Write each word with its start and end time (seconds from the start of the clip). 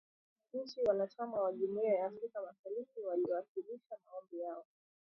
Nchi 0.53 0.81
wanachama 0.81 1.41
wa 1.41 1.53
Jumuiya 1.53 1.93
ya 1.93 2.05
Afrika 2.05 2.39
Mashariki 2.41 2.99
waliwasilisha 2.99 3.95
maombi 4.05 4.39
yao 4.39 4.65